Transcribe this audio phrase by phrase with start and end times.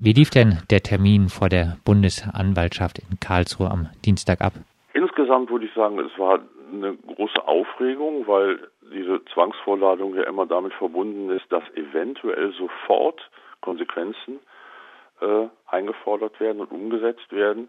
[0.00, 4.52] Wie lief denn der Termin vor der Bundesanwaltschaft in Karlsruhe am Dienstag ab?
[4.94, 6.38] Insgesamt würde ich sagen, es war
[6.72, 8.60] eine große Aufregung, weil
[8.92, 13.28] diese Zwangsvorladung ja immer damit verbunden ist, dass eventuell sofort
[13.60, 14.38] Konsequenzen
[15.20, 17.68] äh, eingefordert werden und umgesetzt werden.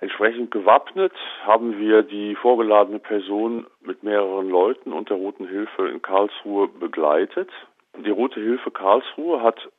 [0.00, 1.12] Entsprechend gewappnet
[1.44, 7.50] haben wir die vorgeladene Person mit mehreren Leuten und der Roten Hilfe in Karlsruhe begleitet.
[7.98, 9.70] Die Rote Hilfe Karlsruhe hat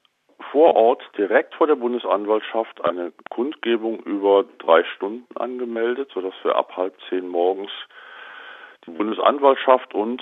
[0.52, 6.75] vor Ort direkt vor der Bundesanwaltschaft eine Kundgebung über drei Stunden angemeldet, sodass wir ab
[6.75, 7.71] halb zehn morgens
[8.86, 10.21] die Bundesanwaltschaft und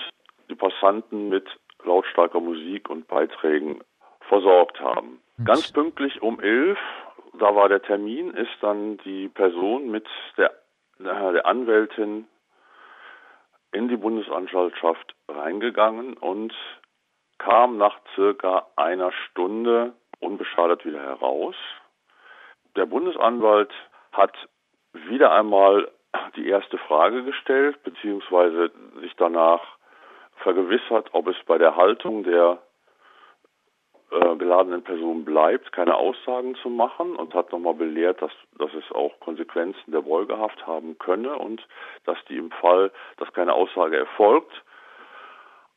[0.50, 1.48] die Passanten mit
[1.84, 3.82] lautstarker Musik und Beiträgen
[4.22, 5.22] versorgt haben.
[5.44, 6.80] Ganz pünktlich um elf,
[7.40, 10.08] da war der Termin, ist dann die Person mit
[10.38, 10.54] der,
[10.98, 12.28] der Anwältin
[13.72, 16.54] in die Bundesanwaltschaft reingegangen und
[17.38, 19.94] kam nach circa einer Stunde
[20.26, 21.56] unbeschadet wieder heraus.
[22.76, 23.72] Der Bundesanwalt
[24.12, 24.34] hat
[24.94, 25.90] wieder einmal
[26.36, 29.62] die erste Frage gestellt, beziehungsweise sich danach
[30.38, 32.60] vergewissert, ob es bei der Haltung der
[34.12, 38.92] äh, geladenen Person bleibt, keine Aussagen zu machen und hat nochmal belehrt, dass, dass es
[38.92, 41.66] auch Konsequenzen der Beugehaft haben könne und
[42.06, 44.64] dass die im Fall, dass keine Aussage erfolgt,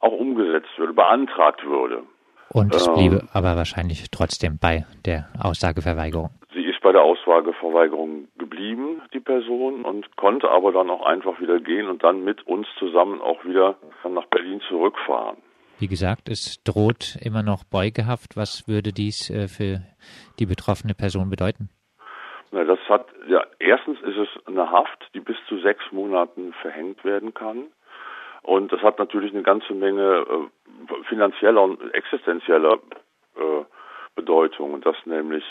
[0.00, 2.04] auch umgesetzt würde, beantragt würde.
[2.50, 6.30] Und es bliebe ähm, aber wahrscheinlich trotzdem bei der Aussageverweigerung.
[6.54, 11.60] Sie ist bei der Aussageverweigerung geblieben, die Person, und konnte aber dann auch einfach wieder
[11.60, 13.76] gehen und dann mit uns zusammen auch wieder
[14.08, 15.36] nach Berlin zurückfahren.
[15.78, 18.36] Wie gesagt, es droht immer noch Beugehaft.
[18.36, 19.82] Was würde dies äh, für
[20.40, 21.68] die betroffene Person bedeuten?
[22.50, 27.04] Na, das hat, ja, erstens ist es eine Haft, die bis zu sechs Monaten verhängt
[27.04, 27.66] werden kann.
[28.42, 30.67] Und das hat natürlich eine ganze Menge äh,
[31.08, 32.78] finanzieller und existenzieller
[33.36, 33.64] äh,
[34.14, 34.80] Bedeutung.
[34.80, 35.44] dass nämlich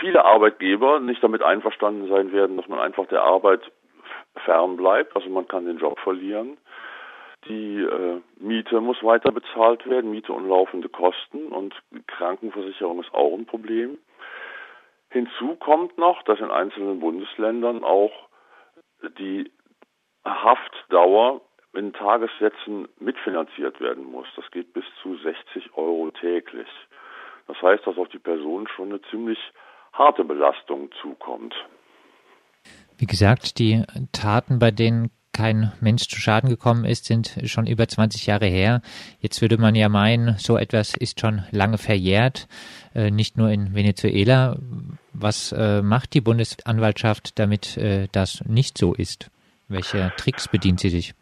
[0.00, 3.60] viele Arbeitgeber nicht damit einverstanden sein werden, dass man einfach der Arbeit
[4.44, 5.14] fern bleibt.
[5.14, 6.58] Also man kann den Job verlieren.
[7.48, 11.74] Die äh, Miete muss weiter bezahlt werden, Miete und laufende Kosten und
[12.06, 13.96] Krankenversicherung ist auch ein Problem.
[15.10, 18.12] Hinzu kommt noch, dass in einzelnen Bundesländern auch
[19.18, 19.50] die
[20.24, 21.40] Haftdauer
[21.72, 24.26] in Tagessätzen mitfinanziert werden muss.
[24.36, 26.68] Das geht bis zu 60 Euro täglich.
[27.46, 29.38] Das heißt, dass auf die Person schon eine ziemlich
[29.92, 31.54] harte Belastung zukommt.
[32.98, 37.86] Wie gesagt, die Taten, bei denen kein Mensch zu Schaden gekommen ist, sind schon über
[37.88, 38.82] 20 Jahre her.
[39.20, 42.48] Jetzt würde man ja meinen, so etwas ist schon lange verjährt,
[42.94, 44.58] äh, nicht nur in Venezuela.
[45.12, 49.30] Was äh, macht die Bundesanwaltschaft, damit äh, das nicht so ist?
[49.68, 51.14] Welche Tricks bedient sie sich?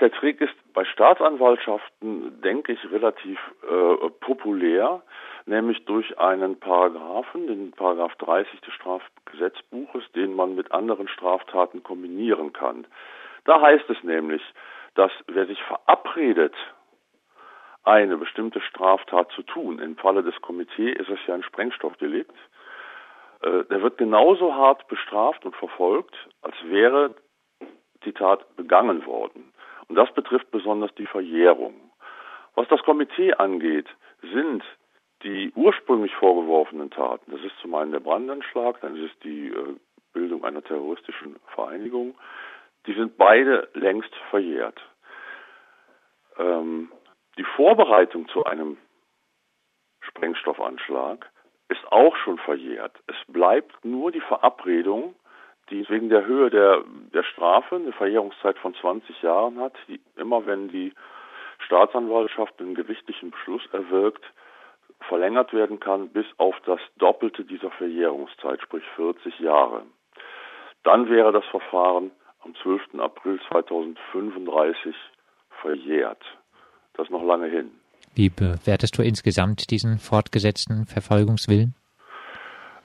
[0.00, 5.02] Der Trick ist bei Staatsanwaltschaften, denke ich, relativ äh, populär,
[5.46, 12.52] nämlich durch einen Paragraphen, den Paragraph 30 des Strafgesetzbuches, den man mit anderen Straftaten kombinieren
[12.52, 12.86] kann.
[13.44, 14.42] Da heißt es nämlich,
[14.94, 16.54] dass wer sich verabredet,
[17.82, 22.36] eine bestimmte Straftat zu tun, im Falle des Komitees ist es ja ein Sprengstoffdelikt,
[23.42, 27.14] äh, der wird genauso hart bestraft und verfolgt, als wäre
[28.04, 29.47] die Tat begangen worden.
[29.88, 31.74] Und das betrifft besonders die Verjährung.
[32.54, 33.86] Was das Komitee angeht,
[34.20, 34.62] sind
[35.22, 39.76] die ursprünglich vorgeworfenen Taten, das ist zum einen der Brandanschlag, dann ist es die äh,
[40.12, 42.16] Bildung einer terroristischen Vereinigung,
[42.86, 44.80] die sind beide längst verjährt.
[46.38, 46.92] Ähm,
[47.36, 48.76] die Vorbereitung zu einem
[50.00, 51.28] Sprengstoffanschlag
[51.68, 52.96] ist auch schon verjährt.
[53.06, 55.14] Es bleibt nur die Verabredung
[55.70, 56.82] die wegen der Höhe der,
[57.18, 60.92] der Strafe eine Verjährungszeit von 20 Jahren hat, die immer wenn die
[61.66, 64.24] Staatsanwaltschaft einen gerichtlichen Beschluss erwirkt,
[65.08, 69.82] verlängert werden kann bis auf das Doppelte dieser Verjährungszeit, sprich 40 Jahre.
[70.84, 72.12] Dann wäre das Verfahren
[72.44, 73.00] am 12.
[73.00, 74.94] April 2035
[75.60, 76.22] verjährt.
[76.94, 77.72] Das ist noch lange hin.
[78.14, 81.74] Wie bewertest du insgesamt diesen fortgesetzten Verfolgungswillen?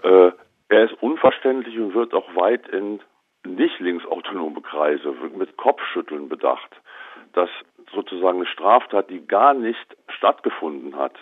[0.01, 0.31] Äh,
[0.69, 2.99] er ist unverständlich und wird auch weit in
[3.45, 6.69] nicht linksautonome Kreise mit Kopfschütteln bedacht,
[7.33, 7.49] dass
[7.93, 11.15] sozusagen eine Straftat, die gar nicht stattgefunden hat,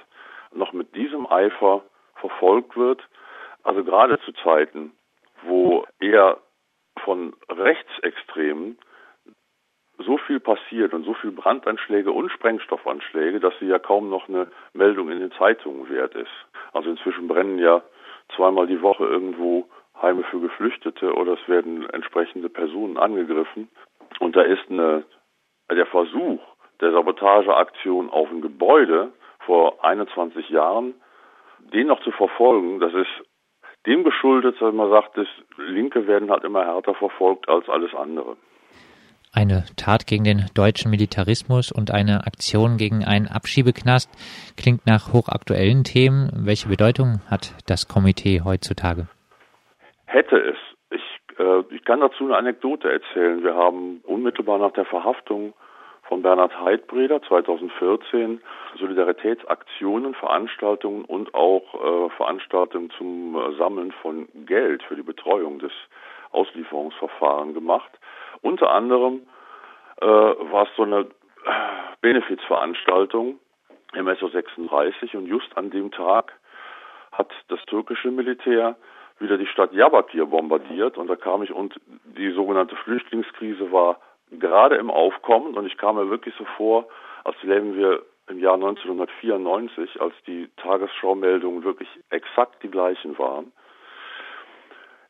[0.53, 1.83] noch mit diesem Eifer
[2.15, 3.01] verfolgt wird.
[3.63, 4.91] Also gerade zu Zeiten,
[5.43, 6.37] wo eher
[7.03, 8.77] von Rechtsextremen
[9.97, 14.47] so viel passiert und so viel Brandanschläge und Sprengstoffanschläge, dass sie ja kaum noch eine
[14.73, 16.31] Meldung in den Zeitungen wert ist.
[16.73, 17.83] Also inzwischen brennen ja
[18.35, 19.67] zweimal die Woche irgendwo
[20.01, 23.69] Heime für Geflüchtete oder es werden entsprechende Personen angegriffen.
[24.19, 25.03] Und da ist eine,
[25.69, 26.39] der Versuch
[26.81, 29.11] der Sabotageaktion auf ein Gebäude
[29.45, 30.95] vor 21 Jahren,
[31.73, 33.27] den noch zu verfolgen, das ist
[33.85, 35.27] dem geschuldet, dass man sagt, das
[35.57, 38.37] Linke werden halt immer härter verfolgt als alles andere.
[39.33, 44.09] Eine Tat gegen den deutschen Militarismus und eine Aktion gegen einen Abschiebeknast
[44.57, 46.29] klingt nach hochaktuellen Themen.
[46.45, 49.07] Welche Bedeutung hat das Komitee heutzutage?
[50.11, 50.57] Hätte es.
[50.89, 53.41] Ich, äh, ich kann dazu eine Anekdote erzählen.
[53.43, 55.53] Wir haben unmittelbar nach der Verhaftung
[56.03, 58.41] von Bernhard Heidbreder 2014
[58.77, 65.71] Solidaritätsaktionen, Veranstaltungen und auch äh, Veranstaltungen zum äh, Sammeln von Geld für die Betreuung des
[66.31, 67.97] Auslieferungsverfahrens gemacht.
[68.41, 69.21] Unter anderem
[70.01, 71.05] äh, war es so eine äh,
[72.01, 73.39] Benefizveranstaltung
[73.93, 76.33] im SO36 und just an dem Tag
[77.13, 78.75] hat das türkische Militär
[79.21, 81.79] wieder die Stadt Diyarbakir bombardiert und da kam ich und
[82.17, 83.99] die sogenannte Flüchtlingskrise war
[84.31, 86.87] gerade im Aufkommen und ich kam mir wirklich so vor,
[87.23, 93.51] als lägen wir im Jahr 1994, als die Tagesschau-Meldungen wirklich exakt die gleichen waren.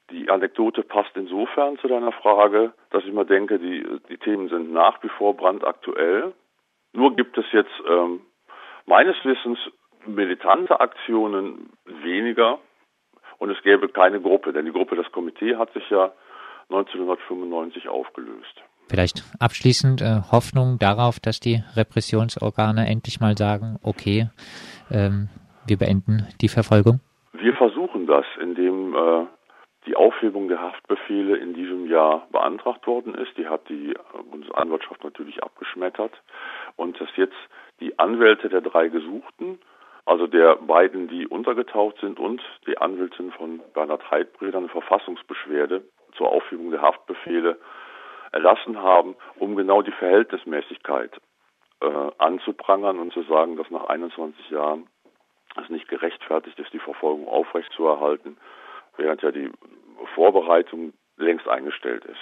[0.10, 4.74] Die Anekdote passt insofern zu deiner Frage, dass ich mal denke, die, die Themen sind
[4.74, 6.34] nach wie vor brandaktuell.
[6.94, 8.22] Nur gibt es jetzt ähm,
[8.86, 9.60] meines Wissens
[10.06, 12.60] militante Aktionen weniger
[13.42, 16.12] und es gäbe keine Gruppe, denn die Gruppe, das Komitee hat sich ja
[16.70, 18.62] 1995 aufgelöst.
[18.88, 24.30] Vielleicht abschließend äh, Hoffnung darauf, dass die Repressionsorgane endlich mal sagen, okay,
[24.92, 25.30] ähm,
[25.66, 27.00] wir beenden die Verfolgung?
[27.34, 29.26] Wir versuchen das, indem äh,
[29.88, 33.36] die Aufhebung der Haftbefehle in diesem Jahr beantragt worden ist.
[33.38, 33.96] Die hat die
[34.30, 36.14] Bundesanwaltschaft natürlich abgeschmettert.
[36.76, 37.42] Und dass jetzt
[37.80, 39.58] die Anwälte der drei Gesuchten,
[40.12, 45.86] also der beiden, die untergetaucht sind und die Anwältin von Bernhard Heidbreder eine Verfassungsbeschwerde
[46.18, 47.58] zur Aufhebung der Haftbefehle
[48.34, 51.14] erlassen haben, um genau die Verhältnismäßigkeit
[51.80, 54.86] äh, anzuprangern und zu sagen, dass nach 21 Jahren
[55.56, 58.36] es nicht gerechtfertigt ist, die Verfolgung aufrechtzuerhalten,
[58.98, 59.50] während ja die
[60.14, 62.20] Vorbereitung längst eingestellt ist.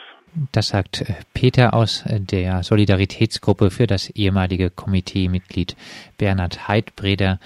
[0.51, 5.75] Das sagt äh, Peter aus äh, der Solidaritätsgruppe für das ehemalige Komiteemitglied
[6.17, 7.39] Bernhard Heidbreder.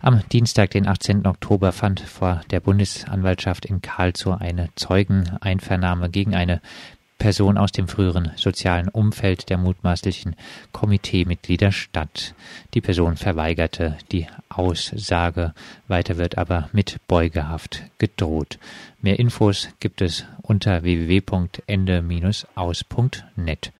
[0.00, 1.26] Am Dienstag, den 18.
[1.26, 6.60] Oktober, fand vor der Bundesanwaltschaft in Karlsruhe eine Zeugeneinvernahme gegen eine
[7.22, 10.34] Person aus dem früheren sozialen Umfeld der mutmaßlichen
[10.72, 12.34] Komiteemitglieder statt.
[12.74, 15.54] Die Person verweigerte die Aussage.
[15.86, 18.58] Weiter wird aber mit Beugehaft gedroht.
[19.00, 23.70] Mehr Infos gibt es unter www.ende-aus.net.